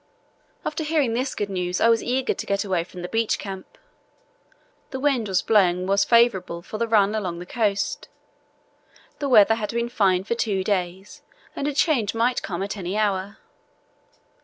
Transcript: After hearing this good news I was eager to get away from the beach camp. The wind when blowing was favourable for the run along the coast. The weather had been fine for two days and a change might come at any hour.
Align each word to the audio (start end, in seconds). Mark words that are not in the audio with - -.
After 0.65 0.83
hearing 0.83 1.13
this 1.13 1.35
good 1.35 1.47
news 1.51 1.79
I 1.79 1.87
was 1.87 2.01
eager 2.01 2.33
to 2.33 2.45
get 2.47 2.65
away 2.65 2.83
from 2.83 3.03
the 3.03 3.07
beach 3.07 3.37
camp. 3.37 3.77
The 4.89 4.99
wind 4.99 5.27
when 5.27 5.35
blowing 5.45 5.85
was 5.85 6.03
favourable 6.05 6.63
for 6.63 6.79
the 6.79 6.87
run 6.87 7.13
along 7.13 7.37
the 7.37 7.45
coast. 7.45 8.09
The 9.19 9.29
weather 9.29 9.53
had 9.53 9.69
been 9.75 9.89
fine 9.89 10.23
for 10.23 10.33
two 10.33 10.63
days 10.63 11.21
and 11.55 11.67
a 11.67 11.73
change 11.75 12.15
might 12.15 12.41
come 12.41 12.63
at 12.63 12.75
any 12.77 12.97
hour. 12.97 13.37